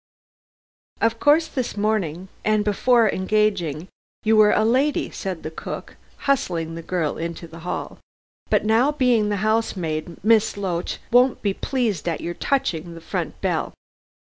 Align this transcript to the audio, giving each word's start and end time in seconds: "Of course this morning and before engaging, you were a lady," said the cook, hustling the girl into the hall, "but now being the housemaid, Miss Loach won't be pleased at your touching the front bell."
"Of 0.99 1.19
course 1.19 1.45
this 1.45 1.77
morning 1.77 2.29
and 2.43 2.63
before 2.65 3.07
engaging, 3.07 3.87
you 4.23 4.35
were 4.35 4.49
a 4.51 4.65
lady," 4.65 5.11
said 5.11 5.43
the 5.43 5.51
cook, 5.51 5.95
hustling 6.25 6.73
the 6.73 6.81
girl 6.81 7.19
into 7.19 7.47
the 7.47 7.59
hall, 7.59 7.99
"but 8.49 8.65
now 8.65 8.91
being 8.91 9.29
the 9.29 9.35
housemaid, 9.45 10.17
Miss 10.23 10.57
Loach 10.57 10.97
won't 11.11 11.43
be 11.43 11.53
pleased 11.53 12.09
at 12.09 12.19
your 12.19 12.33
touching 12.33 12.95
the 12.95 12.99
front 13.01 13.39
bell." 13.41 13.75